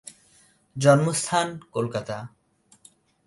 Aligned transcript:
জন্মস্থান 0.75 1.47
কলকাতা। 1.71 2.17